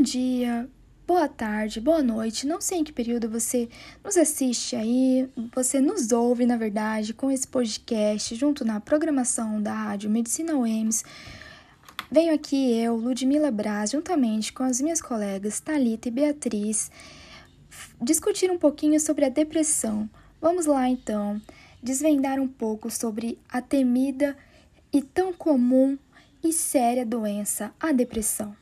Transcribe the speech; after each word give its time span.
Bom 0.00 0.04
dia, 0.04 0.66
boa 1.06 1.28
tarde, 1.28 1.78
boa 1.78 2.02
noite. 2.02 2.46
Não 2.46 2.58
sei 2.58 2.78
em 2.78 2.84
que 2.84 2.90
período 2.90 3.28
você 3.28 3.68
nos 4.02 4.16
assiste 4.16 4.74
aí, 4.74 5.28
você 5.54 5.78
nos 5.78 6.10
ouve, 6.10 6.46
na 6.46 6.56
verdade, 6.56 7.12
com 7.12 7.30
esse 7.30 7.46
podcast 7.46 8.34
junto 8.34 8.64
na 8.64 8.80
programação 8.80 9.60
da 9.60 9.74
Rádio 9.74 10.08
Medicina 10.08 10.56
UEMS. 10.56 11.04
Venho 12.10 12.32
aqui 12.32 12.72
eu, 12.78 12.96
Ludmila 12.96 13.50
Braz, 13.50 13.90
juntamente 13.90 14.54
com 14.54 14.62
as 14.62 14.80
minhas 14.80 15.02
colegas 15.02 15.60
Talita 15.60 16.08
e 16.08 16.10
Beatriz, 16.10 16.90
discutir 18.00 18.50
um 18.50 18.58
pouquinho 18.58 18.98
sobre 18.98 19.26
a 19.26 19.28
depressão. 19.28 20.08
Vamos 20.40 20.64
lá 20.64 20.88
então, 20.88 21.38
desvendar 21.82 22.40
um 22.40 22.48
pouco 22.48 22.90
sobre 22.90 23.38
a 23.50 23.60
temida 23.60 24.34
e 24.90 25.02
tão 25.02 25.30
comum 25.30 25.98
e 26.42 26.54
séria 26.54 27.04
doença, 27.04 27.70
a 27.78 27.92
depressão. 27.92 28.56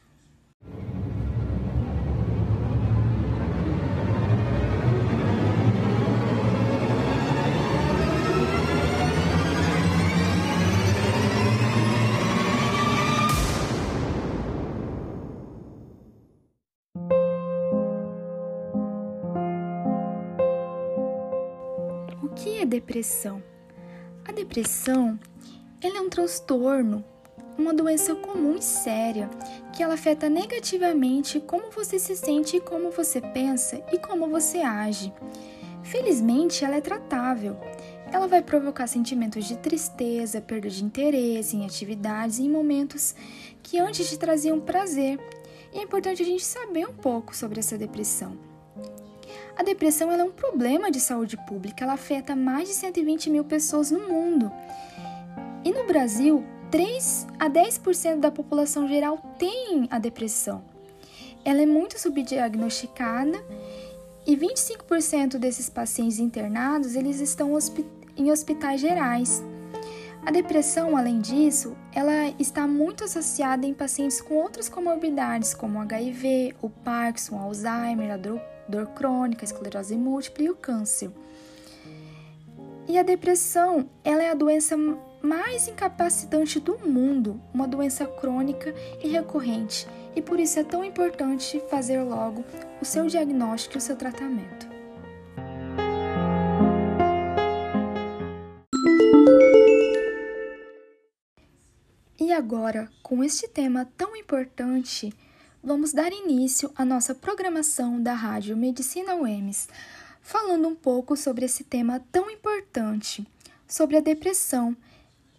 Depressão? 22.69 23.43
A 24.25 24.33
depressão 24.33 25.19
ela 25.81 25.99
é 25.99 26.01
um 26.01 26.09
transtorno 26.09 27.05
uma 27.59 27.75
doença 27.75 28.15
comum 28.15 28.55
e 28.57 28.63
séria 28.63 29.29
que 29.75 29.83
ela 29.83 29.95
afeta 29.95 30.29
negativamente 30.29 31.41
como 31.41 31.73
você 31.73 31.99
se 31.99 32.15
sente, 32.15 32.61
como 32.61 32.91
você 32.91 33.21
pensa 33.21 33.83
e 33.93 33.99
como 33.99 34.29
você 34.29 34.59
age. 34.59 35.13
Felizmente, 35.83 36.65
ela 36.65 36.77
é 36.77 36.81
tratável. 36.81 37.57
Ela 38.13 38.27
vai 38.27 38.43
provocar 38.43 38.87
sentimentos 38.87 39.45
de 39.45 39.57
tristeza, 39.59 40.41
perda 40.41 40.71
de 40.71 40.85
interesse 40.85 41.57
em 41.57 41.65
atividades 41.65 42.39
e 42.39 42.45
em 42.45 42.51
momentos 42.51 43.15
que 43.63 43.79
antes 43.79 44.09
te 44.09 44.17
traziam 44.17 44.61
prazer. 44.61 45.19
E 45.73 45.79
é 45.79 45.83
importante 45.83 46.23
a 46.23 46.27
gente 46.27 46.45
saber 46.45 46.87
um 46.87 46.95
pouco 46.95 47.37
sobre 47.37 47.59
essa 47.59 47.77
depressão. 47.77 48.39
A 49.59 49.65
depressão 49.65 50.13
é 50.13 50.23
um 50.23 50.31
problema 50.31 50.89
de 50.89 51.01
saúde 51.01 51.37
pública, 51.37 51.83
ela 51.83 51.95
afeta 51.95 52.37
mais 52.37 52.69
de 52.69 52.77
120 52.77 53.29
mil 53.29 53.43
pessoas 53.43 53.91
no 53.91 54.09
mundo. 54.09 54.53
E 55.65 55.73
no 55.73 55.85
Brasil, 55.85 56.45
3 56.71 57.27
a 57.41 57.51
10% 57.51 58.21
da 58.21 58.31
população 58.31 58.87
geral 58.87 59.19
tem 59.37 59.89
a 59.91 59.99
depressão. 59.99 60.63
Ela 61.45 61.63
é 61.63 61.67
muito 61.67 61.99
subdiagnosticada 61.99 63.45
e 64.25 64.37
25% 64.37 65.39
desses 65.39 65.69
pacientes 65.69 66.21
internados 66.21 66.95
eles 66.95 67.19
estão 67.19 67.59
em 68.17 68.31
hospitais 68.31 68.81
gerais. 68.81 69.43
A 70.25 70.31
depressão, 70.31 70.97
além 70.97 71.21
disso, 71.21 71.77
ela 71.93 72.33
está 72.39 72.65
muito 72.65 73.03
associada 73.03 73.67
em 73.67 73.75
pacientes 73.75 74.21
com 74.21 74.35
outras 74.35 74.69
comorbidades, 74.69 75.53
como 75.53 75.81
HIV, 75.81 76.55
o 76.63 76.71
Parkinson, 76.71 77.41
Alzheimer, 77.41 78.13
a 78.13 78.17
dor, 78.69 78.87
crônica, 78.89 79.45
esclerose 79.45 79.97
múltipla 79.97 80.45
e 80.45 80.51
o 80.51 80.57
câncer. 80.57 81.11
E 82.89 82.99
a 82.99 83.03
depressão, 83.03 83.89
ela 84.05 84.23
é 84.23 84.31
a 84.31 84.35
doença 84.35 84.77
mais 85.23 85.69
incapacitante 85.69 86.61
do 86.61 86.79
mundo, 86.79 87.41
uma 87.53 87.67
doença 87.67 88.07
crônica 88.07 88.75
e 89.03 89.09
recorrente, 89.09 89.87
e 90.15 90.23
por 90.23 90.39
isso 90.41 90.59
é 90.59 90.65
tão 90.65 90.85
importante 90.85 91.63
fazer 91.69 92.03
logo 92.03 92.45
o 92.81 92.85
seu 92.85 93.07
diagnóstico 93.07 93.77
e 93.77 93.79
o 93.79 93.81
seu 93.81 93.97
tratamento. 93.97 94.69
E 102.21 102.33
agora, 102.33 102.89
com 103.03 103.23
este 103.23 103.49
tema 103.49 103.89
tão 103.97 104.17
importante, 104.17 105.13
vamos 105.69 105.93
dar 105.93 106.11
início 106.15 106.73
à 106.75 106.83
nossa 106.83 107.15
programação 107.15 108.03
da 108.03 108.15
Rádio 108.15 108.57
Medicina 108.57 109.15
UEMS, 109.15 109.69
falando 110.23 110.67
um 110.67 110.75
pouco 110.75 111.15
sobre 111.15 111.45
esse 111.45 111.63
tema 111.63 112.03
tão 112.11 112.31
importante, 112.31 113.29
sobre 113.69 113.99
a 113.99 114.01
depressão 114.01 114.75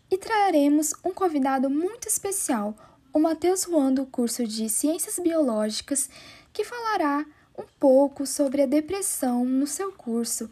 e 0.07 0.19
traremos 0.19 0.94
um 1.03 1.12
convidado 1.16 1.67
muito 1.67 2.07
especial, 2.07 2.75
o 3.12 3.17
Matheus 3.17 3.63
Juan 3.63 3.91
do 3.91 4.06
curso 4.06 4.45
de 4.45 4.69
Ciências 4.69 5.17
Biológicas, 5.17 6.07
que 6.53 6.63
falará 6.63 7.25
um 7.57 7.66
pouco 7.79 8.28
sobre 8.28 8.61
a 8.61 8.67
depressão 8.67 9.44
no 9.44 9.66
seu 9.66 9.91
curso. 9.91 10.47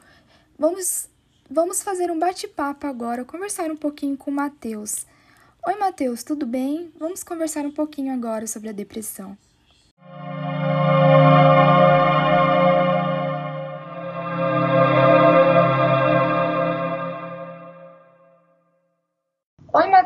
Vamos, 0.57 1.07
vamos 1.47 1.83
fazer 1.83 2.09
um 2.09 2.17
bate-papo 2.17 2.87
agora, 2.87 3.23
conversar 3.23 3.69
um 3.69 3.77
pouquinho 3.77 4.17
com 4.17 4.31
o 4.31 4.33
Matheus. 4.33 5.05
Oi, 5.67 5.75
Matheus, 5.75 6.23
tudo 6.23 6.47
bem? 6.47 6.91
Vamos 6.97 7.23
conversar 7.23 7.63
um 7.63 7.71
pouquinho 7.71 8.11
agora 8.11 8.47
sobre 8.47 8.69
a 8.69 8.73
depressão. 8.73 9.37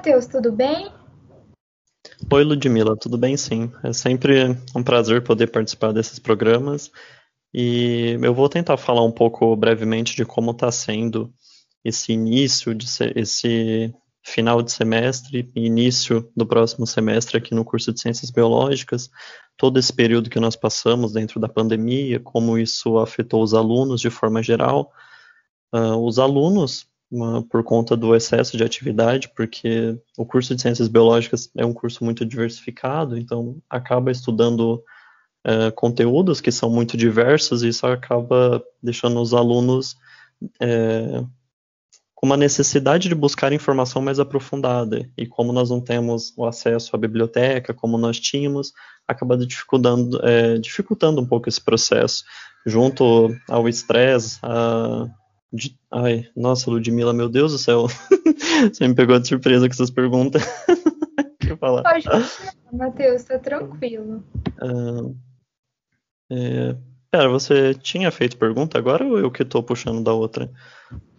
Matheus, 0.01 0.25
tudo 0.25 0.51
bem? 0.51 0.91
Oi, 2.33 2.43
Ludmila, 2.43 2.97
tudo 2.97 3.19
bem 3.19 3.37
sim. 3.37 3.71
É 3.83 3.93
sempre 3.93 4.57
um 4.75 4.81
prazer 4.81 5.23
poder 5.23 5.51
participar 5.51 5.91
desses 5.91 6.17
programas 6.17 6.89
e 7.53 8.17
eu 8.19 8.33
vou 8.33 8.49
tentar 8.49 8.77
falar 8.77 9.05
um 9.05 9.11
pouco 9.11 9.55
brevemente 9.55 10.15
de 10.15 10.25
como 10.25 10.49
está 10.49 10.71
sendo 10.71 11.31
esse 11.85 12.13
início, 12.13 12.73
de 12.73 12.87
esse 13.15 13.93
final 14.25 14.63
de 14.63 14.71
semestre 14.71 15.51
e 15.55 15.67
início 15.67 16.27
do 16.35 16.47
próximo 16.47 16.87
semestre 16.87 17.37
aqui 17.37 17.53
no 17.53 17.63
curso 17.63 17.93
de 17.93 18.01
Ciências 18.01 18.31
Biológicas, 18.31 19.07
todo 19.55 19.77
esse 19.77 19.93
período 19.93 20.31
que 20.31 20.39
nós 20.39 20.55
passamos 20.55 21.13
dentro 21.13 21.39
da 21.39 21.47
pandemia, 21.47 22.19
como 22.19 22.57
isso 22.57 22.97
afetou 22.97 23.43
os 23.43 23.53
alunos 23.53 24.01
de 24.01 24.09
forma 24.09 24.41
geral. 24.41 24.91
Uh, 25.71 25.95
os 26.03 26.17
alunos 26.17 26.90
por 27.49 27.63
conta 27.63 27.95
do 27.97 28.15
excesso 28.15 28.55
de 28.55 28.63
atividade, 28.63 29.29
porque 29.35 29.97
o 30.17 30.25
curso 30.25 30.55
de 30.55 30.61
Ciências 30.61 30.87
Biológicas 30.87 31.49
é 31.57 31.65
um 31.65 31.73
curso 31.73 32.03
muito 32.05 32.25
diversificado, 32.25 33.17
então 33.17 33.57
acaba 33.69 34.11
estudando 34.11 34.81
é, 35.43 35.71
conteúdos 35.71 36.39
que 36.39 36.51
são 36.51 36.69
muito 36.69 36.95
diversos 36.95 37.63
e 37.63 37.67
isso 37.67 37.85
acaba 37.85 38.63
deixando 38.81 39.19
os 39.19 39.33
alunos 39.33 39.97
é, 40.61 41.23
com 42.15 42.27
uma 42.27 42.37
necessidade 42.37 43.09
de 43.09 43.15
buscar 43.15 43.51
informação 43.51 44.01
mais 44.01 44.19
aprofundada. 44.19 45.09
E 45.17 45.25
como 45.25 45.51
nós 45.51 45.69
não 45.69 45.81
temos 45.81 46.31
o 46.37 46.45
acesso 46.45 46.95
à 46.95 46.99
biblioteca, 46.99 47.73
como 47.73 47.97
nós 47.97 48.19
tínhamos, 48.19 48.71
acaba 49.07 49.35
dificultando, 49.35 50.19
é, 50.23 50.57
dificultando 50.59 51.19
um 51.19 51.25
pouco 51.25 51.49
esse 51.49 51.59
processo, 51.59 52.23
junto 52.65 53.35
ao 53.49 53.67
estresse, 53.67 54.39
a. 54.43 55.09
Ai, 55.91 56.27
nossa, 56.35 56.69
Ludmilla, 56.69 57.13
meu 57.13 57.27
Deus 57.27 57.51
do 57.51 57.57
céu. 57.57 57.87
Você 58.71 58.87
me 58.87 58.95
pegou 58.95 59.19
de 59.19 59.27
surpresa 59.27 59.67
com 59.67 59.73
essas 59.73 59.89
perguntas. 59.89 60.41
que 61.39 61.55
falar. 61.57 61.83
Pode 61.83 62.05
Matheus, 62.71 63.23
tá 63.23 63.37
tranquilo. 63.37 64.23
Uh, 64.61 65.15
é... 66.31 66.75
Pera, 67.11 67.27
você 67.27 67.73
tinha 67.73 68.09
feito 68.09 68.37
pergunta 68.37 68.77
agora 68.77 69.05
ou 69.05 69.19
eu 69.19 69.29
que 69.29 69.43
tô 69.43 69.61
puxando 69.61 70.01
da 70.01 70.13
outra? 70.13 70.49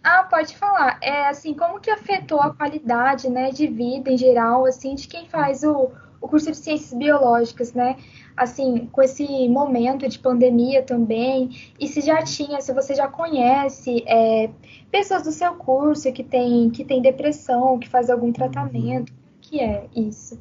Ah, 0.03 0.23
pode 0.23 0.57
falar. 0.57 0.97
É 1.03 1.27
assim, 1.27 1.53
como 1.53 1.79
que 1.79 1.91
afetou 1.91 2.41
a 2.41 2.51
qualidade, 2.51 3.29
né, 3.29 3.51
de 3.51 3.67
vida 3.67 4.09
em 4.09 4.17
geral, 4.17 4.65
assim, 4.65 4.95
de 4.95 5.07
quem 5.07 5.27
faz 5.27 5.63
o, 5.63 5.91
o 6.19 6.27
curso 6.27 6.49
de 6.49 6.57
ciências 6.57 6.97
biológicas, 6.97 7.73
né? 7.73 7.95
Assim, 8.35 8.87
com 8.91 9.01
esse 9.01 9.47
momento 9.47 10.07
de 10.07 10.17
pandemia 10.17 10.81
também, 10.81 11.49
e 11.79 11.87
se 11.87 12.01
já 12.01 12.23
tinha, 12.23 12.61
se 12.61 12.73
você 12.73 12.95
já 12.95 13.07
conhece 13.07 14.03
é, 14.07 14.49
pessoas 14.91 15.23
do 15.23 15.31
seu 15.31 15.53
curso 15.55 16.11
que 16.11 16.23
tem, 16.23 16.69
que 16.69 16.83
tem 16.83 17.01
depressão, 17.01 17.77
que 17.79 17.87
faz 17.87 18.09
algum 18.09 18.31
tratamento, 18.31 19.11
o 19.11 19.15
que 19.41 19.59
é 19.59 19.87
isso? 19.95 20.39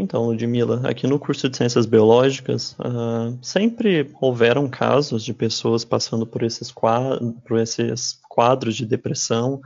Então, 0.00 0.26
Ludmila, 0.26 0.88
aqui 0.88 1.08
no 1.08 1.18
curso 1.18 1.48
de 1.48 1.56
Ciências 1.56 1.84
Biológicas, 1.84 2.76
uh, 2.78 3.36
sempre 3.42 4.08
houveram 4.20 4.68
casos 4.68 5.24
de 5.24 5.34
pessoas 5.34 5.84
passando 5.84 6.24
por 6.24 6.44
esses, 6.44 6.70
quadros, 6.70 7.34
por 7.44 7.58
esses 7.58 8.20
quadros 8.28 8.76
de 8.76 8.86
depressão. 8.86 9.60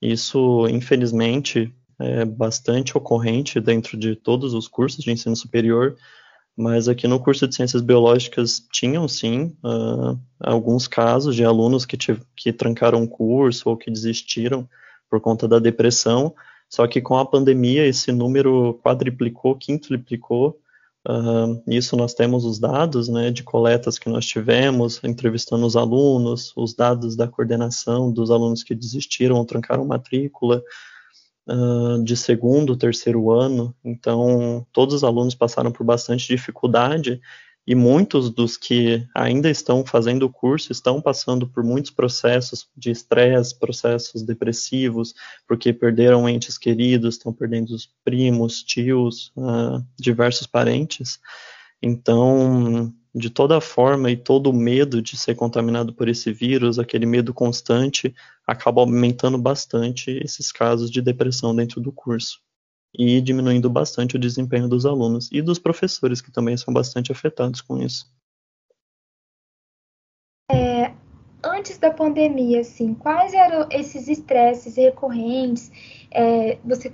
Isso, 0.00 0.68
infelizmente, 0.68 1.74
é 2.02 2.24
bastante 2.24 2.96
ocorrente 2.96 3.60
dentro 3.60 3.96
de 3.96 4.16
todos 4.16 4.54
os 4.54 4.68
cursos 4.68 5.02
de 5.02 5.10
ensino 5.10 5.36
superior, 5.36 5.96
mas 6.56 6.88
aqui 6.88 7.08
no 7.08 7.18
curso 7.18 7.48
de 7.48 7.54
Ciências 7.54 7.80
Biológicas 7.80 8.62
tinham 8.72 9.08
sim 9.08 9.56
uh, 9.64 10.18
alguns 10.38 10.86
casos 10.86 11.34
de 11.34 11.44
alunos 11.44 11.86
que, 11.86 11.96
que 12.36 12.52
trancaram 12.52 13.02
o 13.02 13.08
curso 13.08 13.70
ou 13.70 13.76
que 13.76 13.90
desistiram 13.90 14.68
por 15.08 15.20
conta 15.20 15.48
da 15.48 15.58
depressão, 15.58 16.34
só 16.68 16.86
que 16.86 17.00
com 17.00 17.16
a 17.16 17.24
pandemia 17.24 17.86
esse 17.86 18.12
número 18.12 18.78
quadriplicou, 18.82 19.56
quintuplicou, 19.56 20.58
Uh, 21.04 21.60
isso 21.66 21.96
nós 21.96 22.14
temos 22.14 22.44
os 22.44 22.60
dados 22.60 23.08
né, 23.08 23.32
de 23.32 23.42
coletas 23.42 23.98
que 23.98 24.08
nós 24.08 24.24
tivemos, 24.24 25.02
entrevistando 25.02 25.66
os 25.66 25.74
alunos, 25.74 26.52
os 26.56 26.74
dados 26.74 27.16
da 27.16 27.26
coordenação 27.26 28.12
dos 28.12 28.30
alunos 28.30 28.62
que 28.62 28.72
desistiram 28.72 29.36
ou 29.36 29.44
trancaram 29.44 29.84
matrícula 29.84 30.62
de 32.04 32.16
segundo, 32.16 32.76
terceiro 32.76 33.30
ano. 33.30 33.74
Então, 33.84 34.66
todos 34.72 34.96
os 34.96 35.04
alunos 35.04 35.34
passaram 35.34 35.72
por 35.72 35.84
bastante 35.84 36.26
dificuldade 36.26 37.20
e 37.66 37.74
muitos 37.74 38.28
dos 38.28 38.56
que 38.56 39.06
ainda 39.14 39.48
estão 39.48 39.86
fazendo 39.86 40.24
o 40.24 40.30
curso 40.30 40.72
estão 40.72 41.00
passando 41.00 41.46
por 41.46 41.62
muitos 41.62 41.92
processos 41.92 42.68
de 42.76 42.90
estresse, 42.90 43.56
processos 43.56 44.22
depressivos, 44.22 45.14
porque 45.46 45.72
perderam 45.72 46.28
entes 46.28 46.58
queridos, 46.58 47.14
estão 47.14 47.32
perdendo 47.32 47.70
os 47.70 47.88
primos, 48.04 48.62
tios, 48.64 49.32
uh, 49.36 49.84
diversos 49.96 50.46
parentes. 50.46 51.20
Então, 51.80 52.92
de 53.14 53.28
toda 53.28 53.60
forma 53.60 54.10
e 54.10 54.16
todo 54.16 54.50
o 54.50 54.52
medo 54.52 55.02
de 55.02 55.16
ser 55.16 55.34
contaminado 55.34 55.92
por 55.92 56.08
esse 56.08 56.32
vírus, 56.32 56.78
aquele 56.78 57.04
medo 57.04 57.34
constante, 57.34 58.14
acaba 58.46 58.80
aumentando 58.80 59.36
bastante 59.36 60.10
esses 60.24 60.50
casos 60.50 60.90
de 60.90 61.02
depressão 61.02 61.54
dentro 61.54 61.80
do 61.80 61.92
curso 61.92 62.40
e 62.94 63.20
diminuindo 63.20 63.70
bastante 63.70 64.16
o 64.16 64.18
desempenho 64.18 64.68
dos 64.68 64.84
alunos 64.84 65.30
e 65.32 65.40
dos 65.40 65.58
professores, 65.58 66.20
que 66.20 66.30
também 66.30 66.56
são 66.56 66.72
bastante 66.72 67.10
afetados 67.10 67.60
com 67.60 67.78
isso. 67.82 68.10
É, 70.50 70.92
antes 71.42 71.78
da 71.78 71.90
pandemia, 71.90 72.60
assim, 72.60 72.94
quais 72.94 73.32
eram 73.32 73.66
esses 73.70 74.08
estresses 74.08 74.76
recorrentes? 74.76 75.70
É, 76.10 76.58
você, 76.64 76.92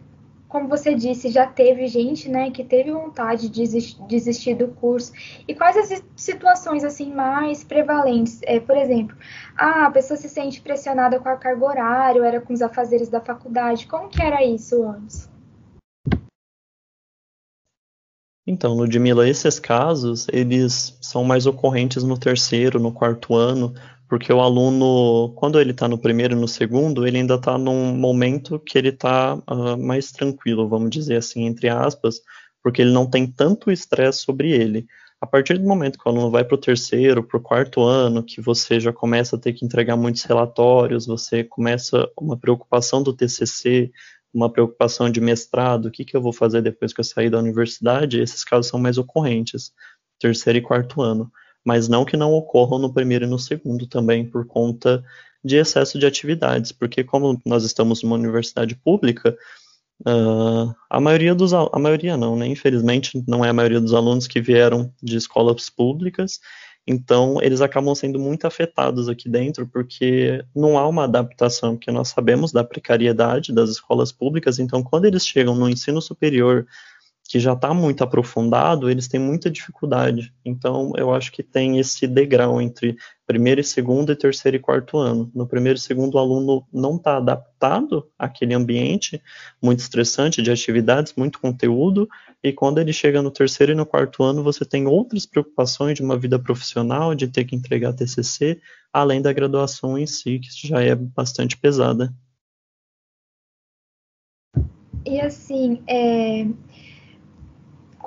como 0.48 0.66
você 0.66 0.94
disse, 0.94 1.28
já 1.28 1.46
teve 1.46 1.86
gente, 1.86 2.28
né, 2.28 2.50
que 2.50 2.64
teve 2.64 2.90
vontade 2.90 3.50
de 3.50 3.64
desistir 4.08 4.54
do 4.54 4.68
curso. 4.68 5.12
E 5.46 5.54
quais 5.54 5.76
as 5.76 6.02
situações 6.16 6.84
assim 6.84 7.12
mais 7.12 7.62
prevalentes? 7.62 8.40
É, 8.42 8.58
por 8.58 8.76
exemplo, 8.76 9.14
ah, 9.56 9.86
a 9.86 9.90
pessoa 9.90 10.16
se 10.16 10.28
sente 10.28 10.60
pressionada 10.60 11.20
com 11.20 11.28
a 11.28 11.36
carga 11.36 11.64
horária, 11.64 12.24
era 12.24 12.40
com 12.40 12.54
os 12.54 12.62
afazeres 12.62 13.10
da 13.10 13.20
faculdade. 13.20 13.86
Como 13.86 14.08
que 14.08 14.22
era 14.22 14.42
isso 14.42 14.82
antes? 14.88 15.28
Então, 18.46 18.72
Ludmila, 18.72 19.28
esses 19.28 19.60
casos, 19.60 20.26
eles 20.32 20.96
são 21.02 21.22
mais 21.22 21.44
ocorrentes 21.44 22.02
no 22.02 22.16
terceiro, 22.16 22.80
no 22.80 22.90
quarto 22.90 23.34
ano, 23.34 23.74
porque 24.08 24.32
o 24.32 24.40
aluno, 24.40 25.34
quando 25.34 25.60
ele 25.60 25.72
está 25.72 25.86
no 25.86 25.98
primeiro 25.98 26.34
e 26.34 26.40
no 26.40 26.48
segundo, 26.48 27.06
ele 27.06 27.18
ainda 27.18 27.34
está 27.34 27.58
num 27.58 27.94
momento 27.94 28.58
que 28.58 28.78
ele 28.78 28.88
está 28.88 29.34
uh, 29.36 29.42
ah, 29.46 29.76
mais 29.76 30.10
tranquilo, 30.10 30.68
vamos 30.68 30.90
dizer 30.90 31.16
assim, 31.16 31.44
entre 31.44 31.68
aspas, 31.68 32.20
porque 32.62 32.82
ele 32.82 32.90
não 32.90 33.08
tem 33.08 33.26
tanto 33.26 33.70
estresse 33.70 34.20
sobre 34.20 34.50
ele. 34.50 34.86
A 35.20 35.26
partir 35.26 35.58
do 35.58 35.66
momento 35.66 35.98
que 35.98 36.08
o 36.08 36.12
aluno 36.12 36.30
vai 36.30 36.44
para 36.44 36.54
o 36.54 36.58
terceiro, 36.60 37.22
para 37.22 37.38
o 37.38 37.42
quarto 37.42 37.82
ano, 37.82 38.22
que 38.22 38.40
você 38.40 38.80
já 38.80 38.92
começa 38.92 39.36
a 39.36 39.38
ter 39.38 39.52
que 39.52 39.64
entregar 39.64 39.96
muitos 39.96 40.22
relatórios, 40.22 41.06
você 41.06 41.44
começa 41.44 42.08
uma 42.16 42.36
preocupação 42.36 43.02
do 43.02 43.12
TCC, 43.12 43.90
uma 44.32 44.50
preocupação 44.50 45.10
de 45.10 45.20
mestrado, 45.20 45.86
o 45.86 45.90
que, 45.90 46.04
que 46.04 46.16
eu 46.16 46.22
vou 46.22 46.32
fazer 46.32 46.62
depois 46.62 46.92
que 46.92 47.00
eu 47.00 47.04
sair 47.04 47.30
da 47.30 47.38
universidade, 47.38 48.20
esses 48.20 48.44
casos 48.44 48.68
são 48.68 48.78
mais 48.78 48.96
ocorrentes, 48.96 49.72
terceiro 50.18 50.58
e 50.58 50.62
quarto 50.62 51.02
ano. 51.02 51.30
Mas 51.64 51.88
não 51.88 52.04
que 52.04 52.16
não 52.16 52.32
ocorram 52.32 52.78
no 52.78 52.92
primeiro 52.92 53.24
e 53.24 53.28
no 53.28 53.38
segundo 53.38 53.86
também, 53.86 54.24
por 54.24 54.46
conta 54.46 55.04
de 55.44 55.56
excesso 55.56 55.98
de 55.98 56.06
atividades, 56.06 56.72
porque 56.72 57.04
como 57.04 57.40
nós 57.44 57.64
estamos 57.64 58.02
numa 58.02 58.16
universidade 58.16 58.74
pública, 58.74 59.36
uh, 60.06 60.74
a 60.90 61.00
maioria 61.00 61.34
dos 61.34 61.52
a 61.54 61.78
maioria 61.78 62.16
não, 62.16 62.36
né? 62.36 62.46
Infelizmente 62.46 63.22
não 63.26 63.44
é 63.44 63.50
a 63.50 63.52
maioria 63.52 63.80
dos 63.80 63.94
alunos 63.94 64.26
que 64.26 64.40
vieram 64.40 64.92
de 65.02 65.16
escolas 65.16 65.70
públicas 65.70 66.40
então, 66.90 67.36
eles 67.42 67.60
acabam 67.60 67.94
sendo 67.94 68.18
muito 68.18 68.46
afetados 68.46 69.10
aqui 69.10 69.28
dentro, 69.28 69.68
porque 69.68 70.42
não 70.56 70.78
há 70.78 70.88
uma 70.88 71.04
adaptação, 71.04 71.76
porque 71.76 71.90
nós 71.90 72.08
sabemos 72.08 72.50
da 72.50 72.64
precariedade 72.64 73.52
das 73.52 73.68
escolas 73.68 74.10
públicas, 74.10 74.58
então, 74.58 74.82
quando 74.82 75.04
eles 75.04 75.26
chegam 75.26 75.54
no 75.54 75.68
ensino 75.68 76.00
superior 76.00 76.66
que 77.28 77.38
já 77.38 77.52
está 77.52 77.74
muito 77.74 78.02
aprofundado, 78.02 78.88
eles 78.88 79.06
têm 79.06 79.20
muita 79.20 79.50
dificuldade. 79.50 80.32
Então, 80.42 80.94
eu 80.96 81.12
acho 81.12 81.30
que 81.30 81.42
tem 81.42 81.78
esse 81.78 82.06
degrau 82.06 82.58
entre 82.58 82.96
primeiro 83.26 83.60
e 83.60 83.64
segundo, 83.64 84.10
e 84.10 84.16
terceiro 84.16 84.56
e 84.56 84.60
quarto 84.60 84.96
ano. 84.96 85.30
No 85.34 85.46
primeiro 85.46 85.78
e 85.78 85.82
segundo, 85.82 86.14
o 86.14 86.18
aluno 86.18 86.66
não 86.72 86.96
está 86.96 87.18
adaptado 87.18 88.08
àquele 88.18 88.54
ambiente 88.54 89.22
muito 89.62 89.80
estressante 89.80 90.40
de 90.40 90.50
atividades, 90.50 91.12
muito 91.14 91.38
conteúdo, 91.38 92.08
e 92.42 92.50
quando 92.50 92.78
ele 92.78 92.94
chega 92.94 93.20
no 93.20 93.30
terceiro 93.30 93.72
e 93.72 93.74
no 93.74 93.84
quarto 93.84 94.22
ano, 94.24 94.42
você 94.42 94.64
tem 94.64 94.86
outras 94.86 95.26
preocupações 95.26 95.96
de 95.96 96.02
uma 96.02 96.16
vida 96.16 96.38
profissional, 96.38 97.14
de 97.14 97.28
ter 97.28 97.44
que 97.44 97.54
entregar 97.54 97.92
TCC, 97.92 98.58
além 98.90 99.20
da 99.20 99.34
graduação 99.34 99.98
em 99.98 100.06
si, 100.06 100.38
que 100.38 100.66
já 100.66 100.80
é 100.80 100.94
bastante 100.94 101.58
pesada. 101.58 102.10
E 105.08 105.20
assim, 105.20 105.82
é, 105.86 106.46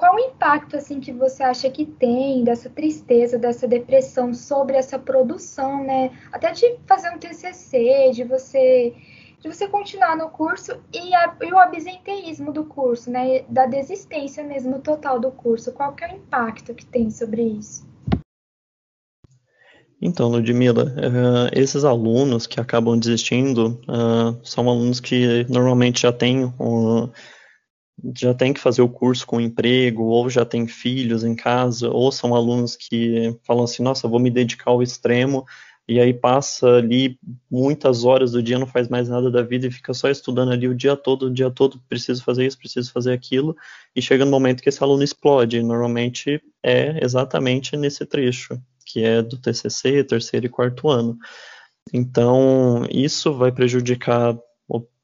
qual 0.02 0.16
o 0.16 0.20
impacto 0.20 0.78
assim 0.78 1.00
que 1.00 1.12
você 1.12 1.44
acha 1.44 1.70
que 1.70 1.86
tem 1.86 2.44
dessa 2.44 2.68
tristeza, 2.72 3.38
dessa 3.38 3.68
depressão 3.68 4.34
sobre 4.34 4.76
essa 4.76 4.98
produção, 4.98 5.84
né? 5.84 6.10
Até 6.32 6.52
de 6.52 6.76
fazer 6.88 7.12
um 7.12 7.20
TCC, 7.20 8.10
de 8.12 8.24
você 8.24 8.96
de 9.40 9.48
você 9.48 9.68
continuar 9.68 10.18
no 10.18 10.30
curso 10.30 10.80
e, 10.92 11.14
a, 11.14 11.36
e 11.44 11.54
o 11.54 11.60
absenteísmo 11.60 12.52
do 12.52 12.64
curso, 12.64 13.12
né? 13.12 13.44
Da 13.48 13.68
desistência 13.68 14.44
mesmo 14.44 14.80
total 14.80 15.20
do 15.20 15.30
curso. 15.30 15.72
Qual 15.72 15.94
que 15.94 16.04
é 16.04 16.08
o 16.08 16.16
impacto 16.16 16.74
que 16.74 16.86
tem 16.86 17.12
sobre 17.12 17.44
isso? 17.44 17.88
Então, 20.02 20.30
Ludmila, 20.30 20.86
uh, 20.86 21.50
esses 21.54 21.86
alunos 21.86 22.48
que 22.48 22.60
acabam 22.60 22.98
desistindo 22.98 23.80
uh, 23.88 24.36
são 24.44 24.68
alunos 24.68 25.00
que 25.00 25.46
normalmente 25.48 26.02
já 26.02 26.12
têm 26.12 26.46
uh, 26.46 27.08
já 28.18 28.34
tem 28.34 28.54
que 28.54 28.60
fazer 28.60 28.82
o 28.82 28.90
curso 28.90 29.26
com 29.26 29.42
emprego, 29.42 30.04
ou 30.04 30.30
já 30.30 30.46
tem 30.46 30.68
filhos 30.68 31.24
em 31.24 31.36
casa, 31.36 31.90
ou 31.90 32.12
são 32.12 32.36
alunos 32.36 32.76
que 32.76 33.38
falam 33.44 33.64
assim, 33.64 33.84
nossa, 33.84 34.08
vou 34.08 34.20
me 34.20 34.30
dedicar 34.30 34.72
ao 34.72 34.82
extremo, 34.82 35.46
e 35.88 36.00
aí 36.00 36.14
passa 36.14 36.68
ali 36.78 37.20
muitas 37.50 38.06
horas 38.06 38.32
do 38.32 38.42
dia, 38.42 38.60
não 38.60 38.68
faz 38.68 38.88
mais 38.88 39.10
nada 39.10 39.30
da 39.30 39.42
vida 39.42 39.68
e 39.68 39.72
fica 39.72 39.94
só 39.94 40.10
estudando 40.10 40.52
ali 40.52 40.68
o 40.68 40.76
dia 40.76 40.96
todo, 40.96 41.24
o 41.24 41.34
dia 41.34 41.52
todo, 41.52 41.82
preciso 41.90 42.24
fazer 42.24 42.46
isso, 42.46 42.58
preciso 42.58 42.92
fazer 42.92 43.12
aquilo, 43.14 43.56
e 43.96 44.02
chega 44.02 44.24
no 44.24 44.32
momento 44.32 44.62
que 44.62 44.70
esse 44.70 44.82
aluno 44.84 45.04
explode, 45.04 45.62
normalmente 45.62 46.42
é 46.64 47.04
exatamente 47.04 47.76
nesse 47.76 48.06
trecho, 48.06 48.60
que 48.86 49.04
é 49.04 49.22
do 49.22 49.38
TCC, 49.38 50.04
terceiro 50.04 50.46
e 50.46 50.50
quarto 50.50 50.90
ano. 50.90 51.18
Então, 51.94 52.86
isso 52.90 53.34
vai 53.34 53.52
prejudicar 53.52 54.38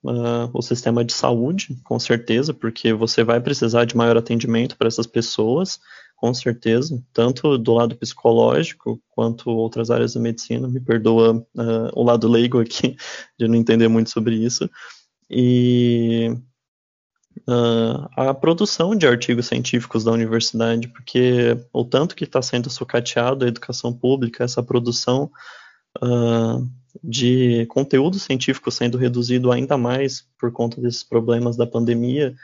uh, 0.08 0.50
o 0.54 0.62
sistema 0.62 1.04
de 1.04 1.14
saúde, 1.14 1.78
com 1.84 2.00
certeza, 2.00 2.54
porque 2.54 2.94
você 2.94 3.24
vai 3.24 3.40
precisar 3.40 3.86
de 3.86 3.96
maior 3.96 4.18
atendimento 4.18 4.78
para 4.78 4.88
essas 4.88 5.06
pessoas, 5.06 5.80
com 6.16 6.34
certeza, 6.34 7.02
tanto 7.14 7.58
do 7.58 7.74
lado 7.74 7.96
psicológico 7.96 9.00
quanto 9.10 9.50
outras 9.50 9.92
áreas 9.92 10.14
da 10.14 10.20
medicina. 10.20 10.68
Me 10.68 10.80
perdoa 10.80 11.36
uh, 11.36 11.92
o 11.94 12.04
lado 12.04 12.28
leigo 12.28 12.60
aqui, 12.60 12.96
de 13.38 13.48
não 13.48 13.56
entender 13.56 13.88
muito 13.88 14.10
sobre 14.10 14.36
isso. 14.36 14.70
E 15.30 16.36
uh, 17.48 18.08
a 18.16 18.34
produção 18.34 18.96
de 18.96 19.06
artigos 19.06 19.48
científicos 19.48 20.04
da 20.04 20.12
universidade, 20.12 20.88
porque 20.88 21.58
o 21.72 21.84
tanto 21.84 22.16
que 22.16 22.24
está 22.24 22.42
sendo 22.42 22.70
sucateado 22.70 23.46
a 23.46 23.48
educação 23.48 23.94
pública, 23.94 24.44
essa 24.44 24.64
produção 24.64 25.30
uh, 26.02 26.68
de 27.04 27.66
conteúdo 27.68 28.20
científico 28.20 28.72
sendo 28.72 28.98
reduzido 28.98 29.52
ainda 29.52 29.78
mais 29.78 30.28
por 30.40 30.52
conta 30.52 30.82
desses 30.82 31.04
problemas 31.04 31.56
da 31.56 31.68
pandemia, 31.68 32.36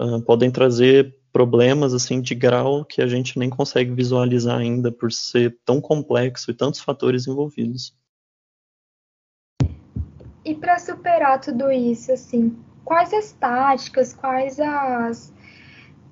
uh, 0.00 0.20
podem 0.22 0.50
trazer 0.50 1.16
problemas 1.32 1.92
assim 1.92 2.20
de 2.20 2.34
grau 2.34 2.84
que 2.84 3.02
a 3.02 3.06
gente 3.06 3.38
nem 3.38 3.50
consegue 3.50 3.92
visualizar 3.92 4.58
ainda 4.58 4.90
por 4.90 5.12
ser 5.12 5.58
tão 5.64 5.80
complexo 5.80 6.50
e 6.50 6.54
tantos 6.54 6.80
fatores 6.80 7.26
envolvidos. 7.26 7.94
E 10.44 10.54
para 10.54 10.78
superar 10.78 11.40
tudo 11.40 11.70
isso, 11.72 12.12
assim, 12.12 12.56
quais 12.84 13.12
as 13.12 13.32
táticas, 13.32 14.14
quais 14.14 14.60
as 14.60 15.32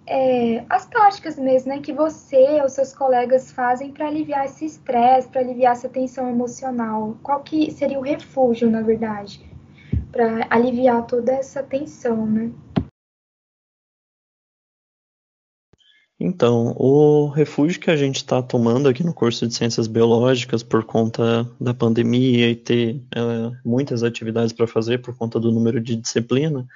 é, 0.06 0.64
as 0.68 0.86
táticas 0.86 1.38
mesmo, 1.38 1.70
né, 1.70 1.80
que 1.80 1.92
você 1.92 2.60
ou 2.62 2.68
seus 2.68 2.92
colegas 2.92 3.50
fazem 3.50 3.90
para 3.90 4.06
aliviar 4.06 4.44
esse 4.44 4.66
estresse, 4.66 5.28
para 5.28 5.40
aliviar 5.40 5.72
essa 5.72 5.88
tensão 5.88 6.28
emocional? 6.28 7.16
Qual 7.22 7.42
que 7.42 7.70
seria 7.70 7.98
o 7.98 8.02
refúgio, 8.02 8.70
na 8.70 8.82
verdade, 8.82 9.40
para 10.12 10.46
aliviar 10.50 11.06
toda 11.06 11.32
essa 11.32 11.62
tensão, 11.62 12.26
né? 12.26 12.50
Então, 16.18 16.74
o 16.78 17.28
refúgio 17.28 17.80
que 17.80 17.90
a 17.90 17.96
gente 17.96 18.16
está 18.16 18.40
tomando 18.40 18.88
aqui 18.88 19.02
no 19.02 19.12
curso 19.12 19.46
de 19.46 19.54
Ciências 19.54 19.86
Biológicas 19.86 20.62
por 20.62 20.84
conta 20.84 21.44
da 21.60 21.74
pandemia 21.74 22.48
e 22.50 22.54
ter 22.54 23.02
é, 23.14 23.20
muitas 23.64 24.02
atividades 24.02 24.52
para 24.52 24.66
fazer 24.66 24.98
por 25.02 25.16
conta 25.16 25.40
do 25.40 25.50
número 25.50 25.80
de 25.80 25.96
disciplina, 25.96 26.66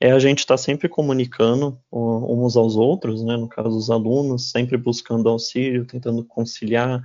é 0.00 0.12
a 0.12 0.18
gente 0.18 0.40
estar 0.40 0.54
tá 0.54 0.58
sempre 0.58 0.88
comunicando 0.88 1.78
uns 1.90 2.56
aos 2.56 2.76
outros, 2.76 3.22
né, 3.22 3.36
no 3.36 3.48
caso 3.48 3.76
os 3.76 3.90
alunos, 3.90 4.50
sempre 4.50 4.76
buscando 4.76 5.28
auxílio, 5.28 5.86
tentando 5.86 6.24
conciliar, 6.24 7.02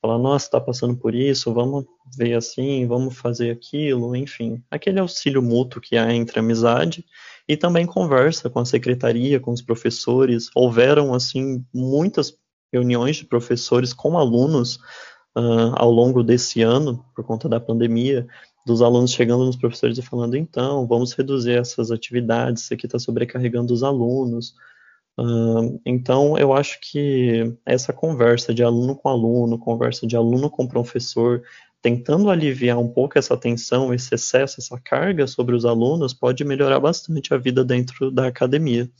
falar, 0.00 0.18
nossa, 0.18 0.44
está 0.44 0.60
passando 0.60 0.94
por 0.96 1.14
isso, 1.14 1.54
vamos 1.54 1.86
ver 2.16 2.34
assim, 2.34 2.86
vamos 2.86 3.16
fazer 3.16 3.50
aquilo, 3.50 4.14
enfim, 4.14 4.62
aquele 4.70 5.00
auxílio 5.00 5.42
mútuo 5.42 5.80
que 5.80 5.96
há 5.96 6.12
entre 6.12 6.38
amizade 6.38 7.06
e 7.48 7.56
também 7.56 7.86
conversa 7.86 8.50
com 8.50 8.58
a 8.58 8.66
secretaria, 8.66 9.40
com 9.40 9.50
os 9.50 9.62
professores. 9.62 10.50
Houveram 10.54 11.14
assim 11.14 11.64
muitas 11.72 12.36
reuniões 12.70 13.16
de 13.16 13.24
professores 13.24 13.94
com 13.94 14.18
alunos 14.18 14.76
uh, 15.36 15.72
ao 15.74 15.90
longo 15.90 16.22
desse 16.22 16.60
ano, 16.60 17.02
por 17.14 17.24
conta 17.24 17.48
da 17.48 17.58
pandemia, 17.58 18.26
dos 18.64 18.80
alunos 18.80 19.12
chegando 19.12 19.44
nos 19.44 19.56
professores 19.56 19.98
e 19.98 20.02
falando, 20.02 20.36
então, 20.36 20.86
vamos 20.86 21.12
reduzir 21.12 21.58
essas 21.58 21.90
atividades, 21.90 22.62
isso 22.62 22.74
aqui 22.74 22.86
está 22.86 22.98
sobrecarregando 22.98 23.74
os 23.74 23.82
alunos. 23.82 24.54
Uh, 25.18 25.80
então, 25.84 26.36
eu 26.38 26.52
acho 26.52 26.80
que 26.80 27.54
essa 27.64 27.92
conversa 27.92 28.54
de 28.54 28.62
aluno 28.62 28.96
com 28.96 29.08
aluno, 29.08 29.58
conversa 29.58 30.06
de 30.06 30.16
aluno 30.16 30.50
com 30.50 30.66
professor, 30.66 31.42
tentando 31.82 32.30
aliviar 32.30 32.78
um 32.78 32.88
pouco 32.88 33.18
essa 33.18 33.36
tensão, 33.36 33.92
esse 33.92 34.14
excesso, 34.14 34.58
essa 34.58 34.80
carga 34.80 35.26
sobre 35.26 35.54
os 35.54 35.66
alunos, 35.66 36.14
pode 36.14 36.42
melhorar 36.42 36.80
bastante 36.80 37.34
a 37.34 37.36
vida 37.36 37.62
dentro 37.62 38.10
da 38.10 38.26
academia. 38.26 38.90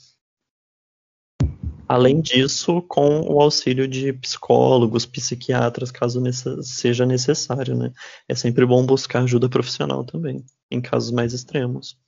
Além 1.86 2.20
disso, 2.20 2.80
com 2.82 3.20
o 3.20 3.40
auxílio 3.40 3.86
de 3.86 4.12
psicólogos, 4.12 5.04
psiquiatras, 5.04 5.90
caso 5.90 6.22
seja 6.62 7.04
necessário, 7.04 7.76
né? 7.76 7.92
É 8.26 8.34
sempre 8.34 8.64
bom 8.64 8.84
buscar 8.86 9.22
ajuda 9.22 9.48
profissional 9.48 10.02
também, 10.02 10.44
em 10.70 10.80
casos 10.80 11.10
mais 11.10 11.34
extremos. 11.34 11.98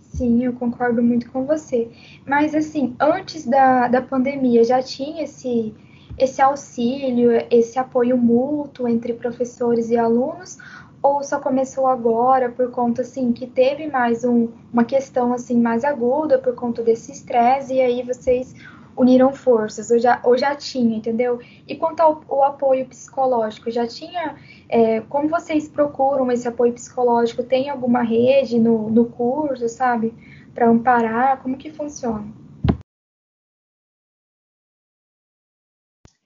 Sim, 0.00 0.44
eu 0.44 0.52
concordo 0.52 1.02
muito 1.02 1.30
com 1.30 1.44
você. 1.44 1.90
Mas, 2.26 2.54
assim, 2.54 2.94
antes 3.00 3.46
da, 3.46 3.88
da 3.88 4.00
pandemia, 4.00 4.62
já 4.62 4.82
tinha 4.82 5.24
esse, 5.24 5.74
esse 6.16 6.40
auxílio, 6.40 7.30
esse 7.50 7.78
apoio 7.78 8.16
mútuo 8.16 8.86
entre 8.86 9.14
professores 9.14 9.90
e 9.90 9.96
alunos? 9.96 10.58
Ou 11.02 11.24
só 11.24 11.40
começou 11.40 11.86
agora 11.86 12.50
por 12.50 12.70
conta, 12.70 13.02
assim, 13.02 13.32
que 13.32 13.46
teve 13.46 13.88
mais 13.88 14.24
um, 14.24 14.48
uma 14.72 14.84
questão, 14.84 15.32
assim, 15.32 15.60
mais 15.60 15.82
aguda 15.82 16.38
por 16.38 16.54
conta 16.54 16.82
desse 16.82 17.10
estresse 17.10 17.74
e 17.74 17.80
aí 17.80 18.02
vocês 18.02 18.54
uniram 19.00 19.32
forças, 19.32 19.90
ou 19.90 19.98
já, 19.98 20.20
ou 20.22 20.36
já 20.36 20.54
tinha, 20.54 20.94
entendeu? 20.94 21.40
E 21.66 21.74
quanto 21.74 22.00
ao, 22.00 22.44
apoio 22.44 22.86
psicológico, 22.86 23.70
já 23.70 23.86
tinha. 23.86 24.36
É, 24.68 25.00
como 25.00 25.26
vocês 25.26 25.66
procuram 25.66 26.30
esse 26.30 26.46
apoio 26.46 26.74
psicológico? 26.74 27.42
Tem 27.42 27.70
alguma 27.70 28.02
rede 28.02 28.58
no, 28.58 28.90
no 28.90 29.06
curso, 29.06 29.66
sabe? 29.70 30.12
Para 30.54 30.68
amparar? 30.68 31.42
Como 31.42 31.56
que 31.56 31.70
funciona? 31.70 32.30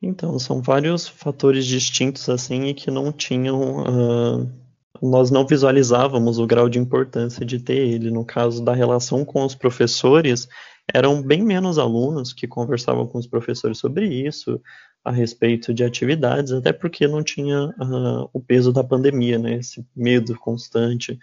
Então, 0.02 0.36
são 0.38 0.60
vários 0.60 1.06
fatores 1.06 1.64
distintos 1.64 2.28
assim 2.28 2.64
e 2.64 2.74
que 2.74 2.90
não 2.90 3.12
tinham. 3.12 3.82
Uh, 3.82 4.50
nós 5.00 5.30
não 5.30 5.46
visualizávamos 5.46 6.38
o 6.38 6.46
grau 6.46 6.68
de 6.68 6.78
importância 6.78 7.46
de 7.46 7.60
ter 7.60 7.78
ele. 7.78 8.10
No 8.10 8.24
caso 8.24 8.62
da 8.64 8.74
relação 8.74 9.24
com 9.24 9.44
os 9.44 9.54
professores, 9.54 10.48
eram 10.92 11.22
bem 11.22 11.42
menos 11.42 11.78
alunos 11.78 12.32
que 12.32 12.46
conversavam 12.46 13.06
com 13.06 13.18
os 13.18 13.26
professores 13.26 13.78
sobre 13.78 14.06
isso, 14.06 14.60
a 15.04 15.10
respeito 15.10 15.72
de 15.74 15.84
atividades, 15.84 16.52
até 16.52 16.72
porque 16.72 17.06
não 17.06 17.22
tinha 17.22 17.66
uh, 17.66 18.28
o 18.32 18.40
peso 18.40 18.72
da 18.72 18.82
pandemia, 18.82 19.38
né? 19.38 19.56
Esse 19.56 19.86
medo 19.94 20.36
constante, 20.38 21.18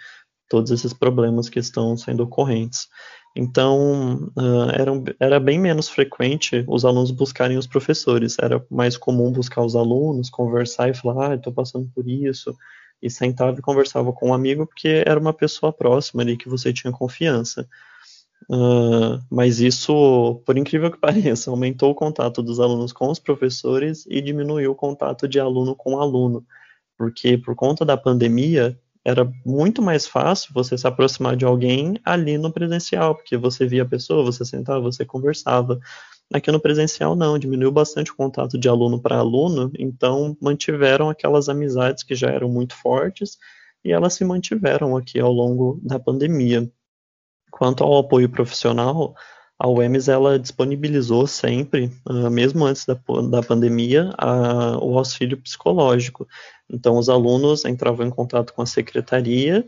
todos 0.48 0.72
esses 0.72 0.94
problemas 0.94 1.50
que 1.50 1.60
estão 1.60 1.98
sendo 1.98 2.24
ocorrentes. 2.24 2.88
Então, 3.36 4.32
uh, 4.38 4.70
era, 4.74 4.92
era 5.20 5.40
bem 5.40 5.60
menos 5.60 5.88
frequente 5.88 6.66
os 6.68 6.84
alunos 6.84 7.12
buscarem 7.12 7.58
os 7.58 7.66
professores, 7.66 8.38
era 8.40 8.64
mais 8.70 8.98
comum 8.98 9.32
buscar 9.32 9.64
os 9.64 9.76
alunos, 9.76 10.30
conversar 10.30 10.90
e 10.90 10.94
falar, 10.94 11.32
ah, 11.32 11.36
estou 11.36 11.54
passando 11.54 11.90
por 11.96 12.08
isso, 12.08 12.56
e 13.02 13.10
sentava 13.10 13.58
e 13.58 13.62
conversava 13.62 14.12
com 14.14 14.30
um 14.30 14.34
amigo, 14.34 14.68
porque 14.68 15.04
era 15.06 15.20
uma 15.20 15.34
pessoa 15.34 15.72
próxima 15.74 16.22
ali 16.22 16.38
que 16.38 16.50
você 16.50 16.74
tinha 16.74 16.92
confiança. 16.92 17.68
Uh, 18.50 19.22
mas 19.30 19.60
isso, 19.60 20.42
por 20.46 20.58
incrível 20.58 20.92
que 20.92 20.98
pareça, 21.00 21.50
aumentou 21.50 21.92
o 21.92 21.96
contato 21.96 22.42
dos 22.42 22.60
alunos 22.60 22.92
com 22.92 23.10
os 23.10 23.20
professores 23.20 24.06
e 24.10 24.22
diminuiu 24.22 24.72
o 24.72 24.76
contato 24.76 25.28
de 25.28 25.40
aluno 25.40 25.76
com 25.76 26.00
aluno, 26.00 26.46
porque 26.98 27.38
por 27.38 27.56
conta 27.56 27.86
da 27.86 27.96
pandemia 27.96 28.78
era 29.04 29.32
muito 29.46 29.82
mais 29.82 30.08
fácil 30.08 30.54
você 30.54 30.78
se 30.78 30.86
aproximar 30.86 31.36
de 31.36 31.46
alguém 31.46 31.96
ali 32.06 32.38
no 32.38 32.52
presencial, 32.52 33.16
porque 33.16 33.36
você 33.36 33.66
via 33.66 33.84
a 33.84 33.88
pessoa, 33.88 34.24
você 34.24 34.46
sentava, 34.46 34.80
você 34.80 35.04
conversava. 35.04 35.80
Aqui 36.34 36.52
no 36.52 36.60
presencial 36.60 37.16
não, 37.16 37.38
diminuiu 37.38 37.72
bastante 37.72 38.12
o 38.12 38.16
contato 38.16 38.58
de 38.58 38.70
aluno 38.70 39.02
para 39.02 39.18
aluno, 39.18 39.72
então 39.78 40.38
mantiveram 40.42 41.10
aquelas 41.10 41.50
amizades 41.50 42.04
que 42.04 42.16
já 42.16 42.30
eram 42.30 42.48
muito 42.48 42.76
fortes 42.76 43.38
e 43.84 43.92
elas 43.92 44.14
se 44.14 44.24
mantiveram 44.24 44.96
aqui 44.96 45.20
ao 45.20 45.32
longo 45.32 45.80
da 45.84 46.00
pandemia. 46.00 46.72
Quanto 47.52 47.84
ao 47.84 48.00
apoio 48.00 48.30
profissional, 48.30 49.14
a 49.60 49.68
UEMS 49.68 50.08
ela 50.08 50.40
disponibilizou 50.40 51.28
sempre, 51.28 51.92
uh, 52.10 52.32
mesmo 52.32 52.66
antes 52.66 52.86
da, 52.86 52.98
da 53.30 53.44
pandemia, 53.44 54.12
a, 54.18 54.78
o 54.84 54.98
auxílio 54.98 55.38
psicológico. 55.38 56.28
Então, 56.68 56.98
os 56.98 57.10
alunos 57.10 57.66
entravam 57.66 58.08
em 58.08 58.10
contato 58.10 58.54
com 58.54 58.64
a 58.64 58.66
secretaria 58.66 59.64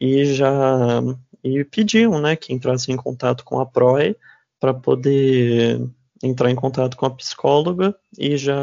e 0.00 0.24
já 0.26 1.02
e 1.42 1.64
pediam 1.64 2.20
né, 2.20 2.36
que 2.36 2.52
entrassem 2.52 2.94
em 2.94 2.96
contato 2.96 3.44
com 3.44 3.58
a 3.58 3.66
PROE 3.66 4.16
para 4.60 4.72
poder 4.72 5.80
entrar 6.22 6.50
em 6.50 6.54
contato 6.54 6.96
com 6.96 7.06
a 7.06 7.10
psicóloga 7.10 7.94
e 8.16 8.36
já 8.36 8.54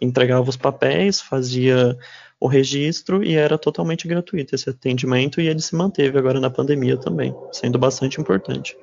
entregava 0.00 0.48
os 0.48 0.56
papéis, 0.56 1.20
fazia 1.20 1.96
o 2.38 2.46
registro 2.46 3.24
e 3.24 3.34
era 3.34 3.56
totalmente 3.56 4.06
gratuito 4.06 4.54
esse 4.54 4.68
atendimento 4.68 5.40
e 5.40 5.48
ele 5.48 5.60
se 5.60 5.74
manteve 5.74 6.18
agora 6.18 6.38
na 6.38 6.50
pandemia 6.50 6.96
também, 6.96 7.34
sendo 7.50 7.78
bastante 7.78 8.20
importante. 8.20 8.76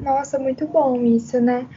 Nossa, 0.00 0.38
muito 0.38 0.66
bom 0.66 1.04
isso, 1.04 1.40
né? 1.40 1.68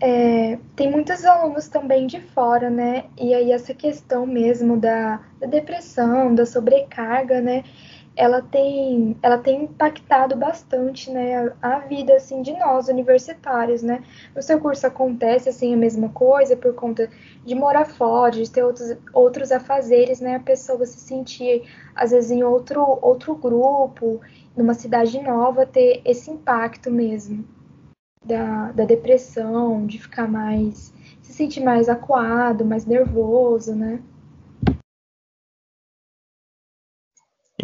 É, 0.00 0.58
tem 0.76 0.90
muitos 0.90 1.24
alunos 1.24 1.68
também 1.68 2.06
de 2.06 2.20
fora, 2.20 2.68
né? 2.68 3.04
E 3.18 3.32
aí 3.32 3.52
essa 3.52 3.72
questão 3.72 4.26
mesmo 4.26 4.76
da, 4.76 5.20
da 5.40 5.46
depressão, 5.46 6.34
da 6.34 6.44
sobrecarga, 6.44 7.40
né? 7.40 7.64
Ela 8.16 8.40
tem, 8.40 9.16
ela 9.22 9.38
tem 9.38 9.64
impactado 9.64 10.36
bastante, 10.36 11.10
né, 11.10 11.52
a, 11.60 11.76
a, 11.76 11.78
vida, 11.80 12.14
assim, 12.14 12.42
de 12.42 12.52
nós, 12.52 12.88
universitários, 12.88 13.82
né. 13.82 14.04
No 14.34 14.42
seu 14.42 14.60
curso 14.60 14.86
acontece, 14.86 15.48
assim, 15.48 15.74
a 15.74 15.76
mesma 15.76 16.08
coisa, 16.08 16.56
por 16.56 16.74
conta 16.74 17.10
de 17.44 17.54
morar 17.54 17.86
fora, 17.86 18.32
de 18.32 18.50
ter 18.50 18.62
outros, 18.62 18.96
outros 19.12 19.52
afazeres, 19.52 20.20
né, 20.20 20.36
a 20.36 20.40
pessoa 20.40 20.86
se 20.86 20.98
sentir, 20.98 21.64
às 21.94 22.12
vezes, 22.12 22.30
em 22.30 22.44
outro, 22.44 22.98
outro 23.02 23.34
grupo, 23.34 24.20
numa 24.56 24.74
cidade 24.74 25.20
nova, 25.20 25.66
ter 25.66 26.00
esse 26.04 26.30
impacto 26.30 26.90
mesmo 26.90 27.44
da, 28.24 28.70
da 28.72 28.84
depressão, 28.84 29.86
de 29.86 29.98
ficar 29.98 30.28
mais, 30.28 30.94
se 31.20 31.32
sentir 31.32 31.60
mais 31.60 31.88
acuado, 31.88 32.64
mais 32.64 32.86
nervoso, 32.86 33.74
né. 33.74 34.00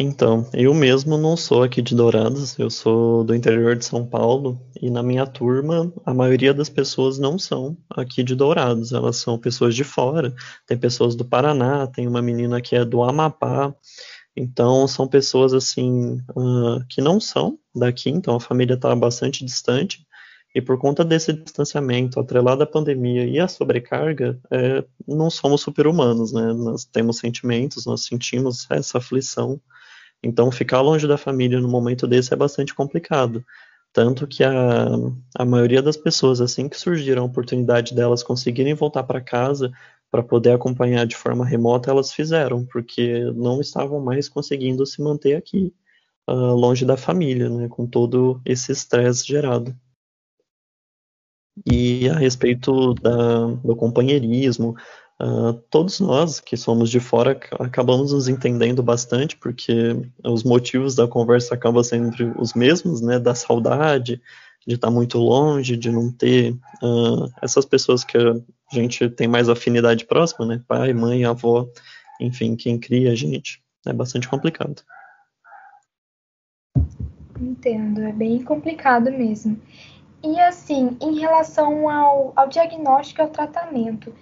Então, 0.03 0.49
eu 0.51 0.73
mesmo 0.73 1.15
não 1.15 1.37
sou 1.37 1.61
aqui 1.61 1.79
de 1.79 1.93
Dourados, 1.93 2.57
eu 2.57 2.71
sou 2.71 3.23
do 3.23 3.35
interior 3.35 3.75
de 3.75 3.85
São 3.85 4.03
Paulo 4.03 4.59
e 4.81 4.89
na 4.89 5.03
minha 5.03 5.27
turma 5.27 5.93
a 6.03 6.11
maioria 6.11 6.55
das 6.55 6.69
pessoas 6.69 7.19
não 7.19 7.37
são 7.37 7.77
aqui 7.87 8.23
de 8.23 8.33
Dourados, 8.33 8.93
elas 8.93 9.17
são 9.17 9.37
pessoas 9.37 9.75
de 9.75 9.83
fora. 9.83 10.33
Tem 10.65 10.75
pessoas 10.75 11.15
do 11.15 11.23
Paraná, 11.23 11.85
tem 11.85 12.07
uma 12.07 12.19
menina 12.19 12.59
que 12.59 12.75
é 12.75 12.83
do 12.83 13.03
Amapá, 13.03 13.75
então 14.35 14.87
são 14.87 15.07
pessoas 15.07 15.53
assim 15.53 16.17
uh, 16.35 16.83
que 16.89 16.99
não 16.99 17.19
são 17.19 17.59
daqui, 17.75 18.09
então 18.09 18.35
a 18.35 18.39
família 18.39 18.73
está 18.73 18.95
bastante 18.95 19.45
distante. 19.45 20.03
E 20.55 20.61
por 20.61 20.79
conta 20.79 21.05
desse 21.05 21.31
distanciamento, 21.31 22.19
atrelado 22.19 22.63
à 22.63 22.65
pandemia 22.65 23.25
e 23.27 23.39
à 23.39 23.47
sobrecarga, 23.47 24.37
é, 24.49 24.83
não 25.07 25.29
somos 25.29 25.61
super-humanos, 25.61 26.33
né? 26.33 26.51
Nós 26.53 26.83
temos 26.83 27.19
sentimentos, 27.19 27.85
nós 27.85 28.03
sentimos 28.03 28.65
essa 28.69 28.97
aflição 28.97 29.61
então, 30.23 30.51
ficar 30.51 30.81
longe 30.81 31.07
da 31.07 31.17
família 31.17 31.59
no 31.59 31.67
momento 31.67 32.07
desse 32.07 32.33
é 32.33 32.37
bastante 32.37 32.73
complicado. 32.75 33.43
Tanto 33.93 34.27
que 34.27 34.43
a, 34.43 34.87
a 35.35 35.45
maioria 35.45 35.81
das 35.81 35.97
pessoas, 35.97 36.39
assim 36.39 36.69
que 36.69 36.79
surgiram 36.79 37.23
a 37.23 37.25
oportunidade 37.25 37.93
delas 37.93 38.23
conseguirem 38.23 38.73
voltar 38.73 39.03
para 39.03 39.19
casa 39.19 39.71
para 40.09 40.23
poder 40.23 40.51
acompanhar 40.51 41.05
de 41.05 41.15
forma 41.15 41.45
remota, 41.45 41.89
elas 41.89 42.11
fizeram, 42.11 42.65
porque 42.65 43.21
não 43.33 43.61
estavam 43.61 43.99
mais 43.99 44.29
conseguindo 44.29 44.85
se 44.85 45.01
manter 45.01 45.35
aqui, 45.35 45.73
uh, 46.29 46.53
longe 46.53 46.85
da 46.85 46.97
família, 46.97 47.49
né, 47.49 47.67
com 47.69 47.87
todo 47.87 48.41
esse 48.45 48.71
estresse 48.71 49.25
gerado. 49.25 49.75
E 51.65 52.09
a 52.09 52.15
respeito 52.15 52.93
da, 52.95 53.45
do 53.47 53.75
companheirismo, 53.75 54.75
Uh, 55.21 55.53
todos 55.69 55.99
nós 55.99 56.39
que 56.39 56.57
somos 56.57 56.89
de 56.89 56.99
fora 56.99 57.39
acabamos 57.59 58.11
nos 58.11 58.27
entendendo 58.27 58.81
bastante, 58.81 59.37
porque 59.37 59.95
os 60.23 60.43
motivos 60.43 60.95
da 60.95 61.07
conversa 61.07 61.53
acabam 61.53 61.83
sendo 61.83 62.33
os 62.39 62.55
mesmos, 62.55 63.01
né? 63.01 63.19
Da 63.19 63.35
saudade, 63.35 64.19
de 64.65 64.75
estar 64.75 64.89
muito 64.89 65.19
longe, 65.19 65.77
de 65.77 65.91
não 65.91 66.11
ter 66.11 66.53
uh, 66.81 67.31
essas 67.39 67.65
pessoas 67.65 68.03
que 68.03 68.17
a 68.17 68.33
gente 68.71 69.07
tem 69.09 69.27
mais 69.27 69.47
afinidade 69.47 70.05
próxima, 70.05 70.43
né? 70.43 70.63
Pai, 70.67 70.91
mãe, 70.91 71.23
avó, 71.23 71.67
enfim, 72.19 72.55
quem 72.55 72.79
cria 72.79 73.11
a 73.11 73.15
gente. 73.15 73.61
É 73.85 73.93
bastante 73.93 74.27
complicado. 74.27 74.81
Entendo, 77.39 78.01
é 78.01 78.11
bem 78.11 78.43
complicado 78.43 79.11
mesmo. 79.11 79.59
E 80.23 80.39
assim, 80.39 80.97
em 80.99 81.19
relação 81.19 81.87
ao, 81.87 82.33
ao 82.35 82.47
diagnóstico 82.47 83.21
e 83.21 83.23
ao 83.23 83.29
tratamento, 83.29 84.13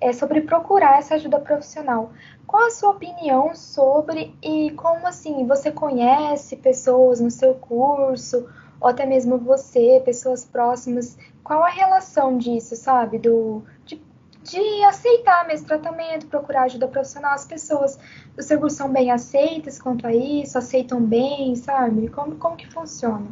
é 0.00 0.12
sobre 0.12 0.40
procurar 0.42 0.98
essa 0.98 1.14
ajuda 1.14 1.40
profissional. 1.40 2.12
Qual 2.46 2.66
a 2.66 2.70
sua 2.70 2.90
opinião 2.90 3.54
sobre 3.54 4.36
e 4.42 4.70
como 4.72 5.06
assim 5.06 5.46
você 5.46 5.72
conhece 5.72 6.56
pessoas 6.56 7.20
no 7.20 7.30
seu 7.30 7.54
curso 7.54 8.48
ou 8.80 8.88
até 8.88 9.06
mesmo 9.06 9.38
você, 9.38 10.02
pessoas 10.04 10.44
próximas? 10.44 11.16
Qual 11.42 11.62
a 11.62 11.68
relação 11.68 12.36
disso, 12.36 12.76
sabe? 12.76 13.18
Do 13.18 13.62
de, 13.84 14.00
de 14.42 14.84
aceitar 14.84 15.46
mesmo 15.46 15.66
tratamento, 15.66 16.26
procurar 16.26 16.64
ajuda 16.64 16.88
profissional. 16.88 17.32
As 17.32 17.46
pessoas 17.46 17.98
do 18.36 18.42
seu 18.42 18.60
curso 18.60 18.76
são 18.76 18.92
bem 18.92 19.10
aceitas 19.10 19.80
quanto 19.80 20.06
a 20.06 20.14
isso, 20.14 20.58
aceitam 20.58 21.00
bem, 21.00 21.56
sabe? 21.56 22.08
Como, 22.08 22.36
como 22.36 22.56
que 22.56 22.66
funciona? 22.70 23.26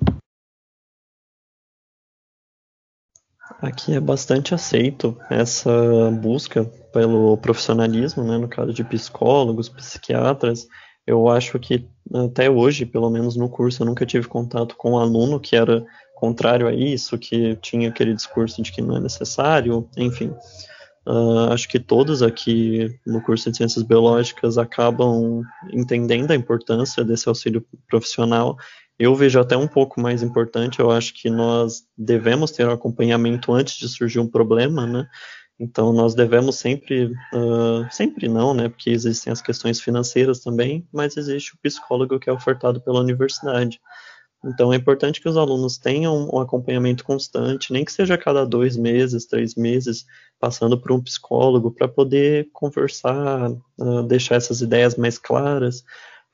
Aqui 3.61 3.95
é 3.95 4.01
bastante 4.01 4.55
aceito 4.55 5.17
essa 5.29 6.11
busca 6.11 6.65
pelo 6.93 7.37
profissionalismo, 7.37 8.23
né, 8.25 8.39
no 8.39 8.49
caso 8.49 8.73
de 8.73 8.85
psicólogos, 8.85 9.69
psiquiatras. 9.69 10.67
Eu 11.07 11.29
acho 11.29 11.59
que 11.59 11.89
até 12.15 12.49
hoje, 12.49 12.87
pelo 12.87 13.11
menos 13.11 13.37
no 13.37 13.49
curso, 13.49 13.83
eu 13.83 13.87
nunca 13.87 14.07
tive 14.07 14.29
contato 14.29 14.77
com 14.77 14.93
um 14.93 14.99
aluno 14.99 15.41
que 15.41 15.57
era 15.57 15.85
contrário 16.15 16.69
a 16.69 16.73
isso, 16.73 17.19
que 17.19 17.57
tinha 17.57 17.89
aquele 17.89 18.15
discurso 18.15 18.63
de 18.63 18.71
que 18.71 18.81
não 18.81 18.97
é 18.97 19.01
necessário, 19.01 19.89
enfim. 19.97 20.33
Uh, 21.05 21.51
acho 21.53 21.69
que 21.69 21.81
todos 21.81 22.23
aqui 22.23 22.97
no 23.05 23.21
curso 23.21 23.51
de 23.51 23.57
Ciências 23.57 23.83
Biológicas 23.83 24.57
acabam 24.57 25.43
entendendo 25.73 26.31
a 26.31 26.37
importância 26.37 27.05
desse 27.05 27.29
auxílio 27.29 27.67
profissional 27.89 28.57
eu 28.99 29.15
vejo 29.15 29.41
até 29.41 29.57
um 29.57 29.67
pouco 29.67 30.01
mais 30.01 30.23
importante, 30.23 30.81
eu 30.81 30.91
acho 30.91 31.15
que 31.15 31.31
nós 31.31 31.83
devemos 31.97 32.51
ter 32.51 32.67
um 32.67 32.73
acompanhamento 32.73 33.53
antes 33.53 33.77
de 33.77 33.89
surgir 33.89 34.21
um 34.21 34.29
problema, 34.29 34.87
né? 34.87 35.09
Então 35.59 35.93
nós 35.93 36.15
devemos 36.15 36.57
sempre, 36.57 37.07
uh, 37.07 37.87
sempre 37.91 38.29
não, 38.29 38.53
né? 38.53 38.69
Porque 38.69 38.91
existem 38.91 39.33
as 39.33 39.41
questões 39.41 39.81
financeiras 39.81 40.41
também, 40.41 40.87
mas 40.93 41.17
existe 41.17 41.55
o 41.55 41.59
psicólogo 41.63 42.19
que 42.19 42.29
é 42.29 42.33
ofertado 42.33 42.81
pela 42.81 43.01
universidade. 43.01 43.81
Então 44.45 44.73
é 44.73 44.77
importante 44.77 45.21
que 45.21 45.29
os 45.29 45.37
alunos 45.37 45.79
tenham 45.79 46.29
um 46.33 46.41
acompanhamento 46.41 47.05
constante, 47.05 47.73
nem 47.73 47.85
que 47.85 47.93
seja 47.93 48.15
a 48.15 48.19
cada 48.19 48.45
dois 48.45 48.77
meses, 48.77 49.27
três 49.27 49.55
meses, 49.55 50.05
passando 50.41 50.77
por 50.77 50.91
um 50.91 51.01
psicólogo 51.01 51.71
para 51.71 51.87
poder 51.87 52.49
conversar, 52.53 53.51
uh, 53.79 54.03
deixar 54.03 54.37
essas 54.37 54.61
ideias 54.61 54.97
mais 54.97 55.17
claras, 55.17 55.85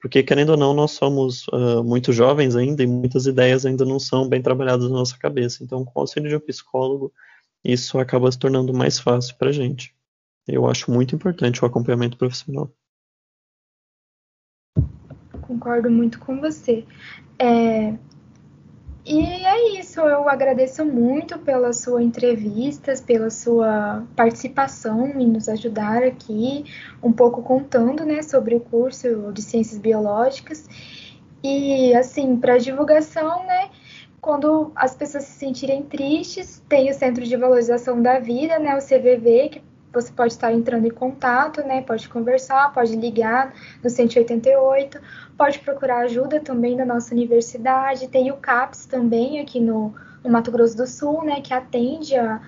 porque, 0.00 0.23
querendo 0.23 0.50
ou 0.50 0.57
não, 0.57 0.73
nós 0.73 0.93
somos 0.93 1.49
uh, 1.49 1.83
muito 1.83 2.12
jovens 2.12 2.55
ainda 2.55 2.83
e 2.83 2.87
muitas 2.87 3.26
ideias 3.26 3.67
ainda 3.67 3.85
não 3.85 3.99
são 3.99 4.28
bem 4.28 4.40
trabalhadas 4.40 4.88
na 4.88 4.99
nossa 4.99 5.19
cabeça. 5.19 5.64
Então, 5.64 5.85
com 5.85 5.99
o 5.99 6.02
auxílio 6.02 6.28
de 6.28 6.37
um 6.37 6.40
psicólogo, 6.40 7.12
isso 7.64 7.99
acaba 7.99 8.31
se 8.31 8.38
tornando 8.38 8.73
mais 8.73 9.00
fácil 9.00 9.37
para 9.37 9.49
a 9.49 9.52
gente. 9.52 9.95
Eu 10.47 10.67
acho 10.67 10.90
muito 10.90 11.14
importante 11.14 11.62
o 11.62 11.67
acompanhamento 11.67 12.17
profissional. 12.17 12.73
Concordo 15.43 15.90
muito 15.90 16.21
com 16.21 16.40
você. 16.40 16.85
É, 17.38 17.95
e 19.11 19.47
é 19.47 19.81
isso, 19.81 20.00
eu 20.00 20.29
agradeço 20.29 20.85
muito 20.85 21.39
pela 21.39 21.73
sua 21.73 22.02
entrevista, 22.02 22.93
pela 23.06 23.30
sua 23.30 24.04
participação 24.15 25.06
em 25.19 25.26
nos 25.26 25.49
ajudar 25.49 26.02
aqui, 26.02 26.67
um 27.02 27.11
pouco 27.11 27.43
contando 27.43 28.04
né, 28.04 28.21
sobre 28.21 28.54
o 28.54 28.61
curso 28.61 29.32
de 29.32 29.41
Ciências 29.41 29.78
Biológicas. 29.78 30.69
E, 31.43 31.95
assim, 31.95 32.37
para 32.37 32.59
divulgação, 32.59 33.47
né, 33.47 33.71
quando 34.21 34.73
as 34.76 34.95
pessoas 34.95 35.25
se 35.25 35.39
sentirem 35.39 35.82
tristes, 35.85 36.63
tem 36.69 36.91
o 36.91 36.95
Centro 36.95 37.25
de 37.25 37.35
Valorização 37.35 38.02
da 38.02 38.19
Vida, 38.19 38.59
né, 38.59 38.76
o 38.76 38.80
CVV, 38.80 39.49
que 39.49 39.63
você 39.93 40.13
pode 40.13 40.35
estar 40.35 40.53
entrando 40.53 40.87
em 40.87 40.91
contato, 40.91 41.63
né? 41.63 41.83
Pode 41.83 42.09
conversar, 42.09 42.73
pode 42.73 42.95
ligar 42.95 43.55
no 43.83 43.89
188, 43.89 45.01
pode 45.37 45.59
procurar 45.61 46.01
ajuda 46.01 46.41
também 46.41 46.77
da 46.77 46.85
nossa 46.85 47.15
universidade. 47.15 48.09
Tem 48.09 48.31
o 48.31 48.37
CAPS 48.37 48.87
também 48.87 49.41
aqui 49.41 49.61
no, 49.61 49.95
no 50.23 50.31
Mato 50.31 50.51
Grosso 50.51 50.77
do 50.77 50.87
Sul, 50.87 51.25
né? 51.25 51.41
Que 51.41 51.55
atende, 51.55 52.15
a, 52.17 52.41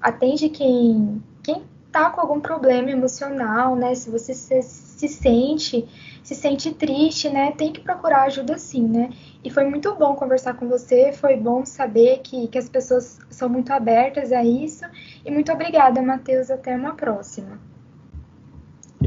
atende 0.00 0.48
quem, 0.48 1.22
quem 1.42 1.62
tá 1.92 2.10
com 2.10 2.20
algum 2.20 2.40
problema 2.40 2.90
emocional, 2.90 3.76
né? 3.76 3.94
Se 3.94 4.10
você 4.10 4.32
se, 4.32 4.62
se 4.62 5.08
sente 5.08 5.86
se 6.26 6.34
sente 6.34 6.74
triste, 6.74 7.28
né? 7.28 7.52
Tem 7.52 7.72
que 7.72 7.80
procurar 7.80 8.24
ajuda 8.24 8.58
sim, 8.58 8.82
né? 8.82 9.10
E 9.44 9.48
foi 9.48 9.62
muito 9.62 9.94
bom 9.94 10.16
conversar 10.16 10.54
com 10.54 10.68
você, 10.68 11.12
foi 11.12 11.36
bom 11.36 11.64
saber 11.64 12.18
que, 12.18 12.48
que 12.48 12.58
as 12.58 12.68
pessoas 12.68 13.20
são 13.30 13.48
muito 13.48 13.72
abertas 13.72 14.32
a 14.32 14.44
isso. 14.44 14.84
E 15.24 15.30
muito 15.30 15.52
obrigada, 15.52 16.02
Matheus. 16.02 16.50
Até 16.50 16.74
uma 16.74 16.96
próxima. 16.96 17.60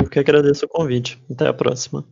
Eu 0.01 0.09
que 0.09 0.17
agradeço 0.17 0.65
o 0.65 0.69
convite. 0.69 1.21
Até 1.29 1.45
a 1.45 1.53
próxima. 1.53 2.05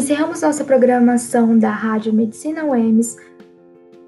Encerramos 0.00 0.40
nossa 0.40 0.64
programação 0.64 1.58
da 1.58 1.68
Rádio 1.68 2.10
Medicina 2.10 2.64
UEMS 2.64 3.18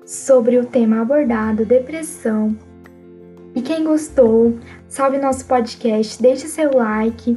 sobre 0.06 0.56
o 0.56 0.64
tema 0.64 1.02
abordado, 1.02 1.66
depressão. 1.66 2.56
E 3.54 3.60
quem 3.60 3.84
gostou, 3.84 4.58
salve 4.88 5.18
nosso 5.18 5.44
podcast, 5.44 6.20
deixe 6.22 6.48
seu 6.48 6.74
like, 6.74 7.36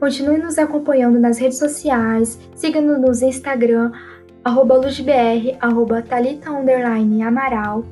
continue 0.00 0.38
nos 0.38 0.58
acompanhando 0.58 1.20
nas 1.20 1.38
redes 1.38 1.58
sociais, 1.58 2.40
siga-nos 2.56 3.20
no 3.20 3.28
Instagram, 3.28 3.92
arroba 4.42 4.78
luzbr, 4.78 5.56
arroba 5.60 6.02
thalita, 6.02 6.50
amaral, 7.24 7.84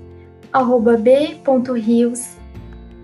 arroba 0.52 0.96
b.rios, 0.96 2.36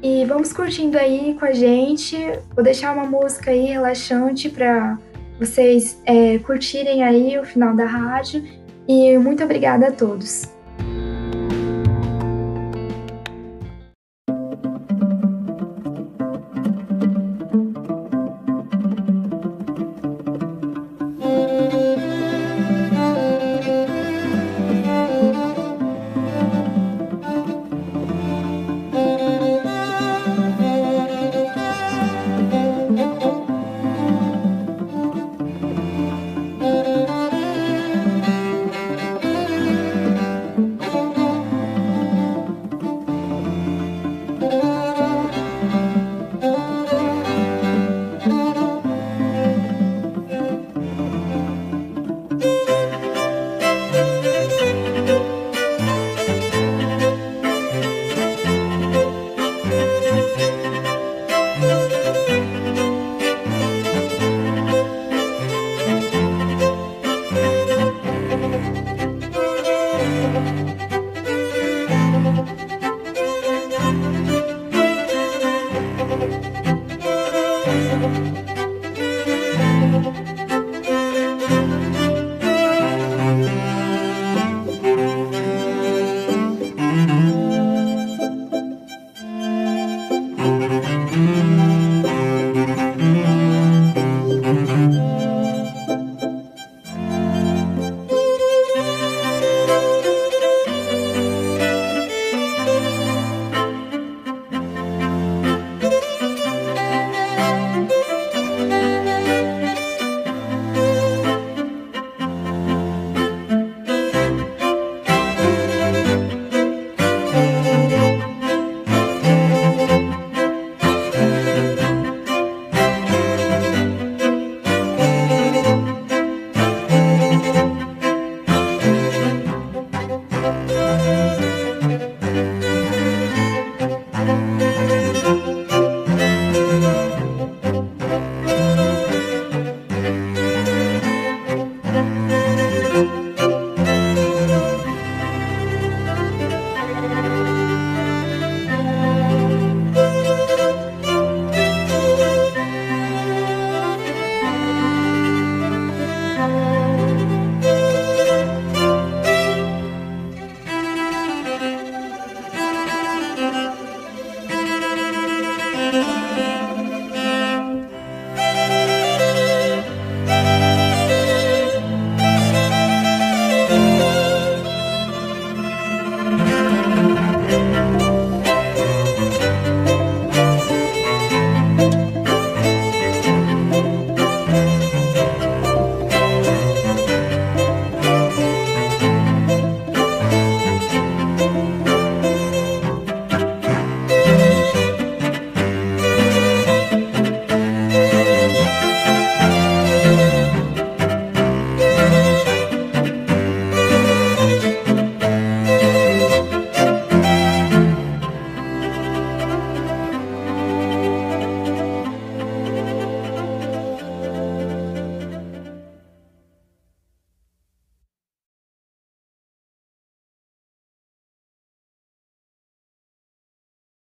e 0.02 0.24
vamos 0.24 0.52
curtindo 0.52 0.98
aí 0.98 1.36
com 1.38 1.44
a 1.44 1.52
gente. 1.52 2.16
Vou 2.52 2.64
deixar 2.64 2.92
uma 2.92 3.06
música 3.06 3.52
aí 3.52 3.66
relaxante 3.66 4.50
para 4.50 4.98
vocês 5.38 6.00
é, 6.04 6.38
curtirem 6.38 7.02
aí 7.02 7.38
o 7.38 7.44
final 7.44 7.74
da 7.74 7.84
rádio. 7.84 8.42
E 8.88 9.18
muito 9.18 9.42
obrigada 9.42 9.88
a 9.88 9.92
todos. 9.92 10.55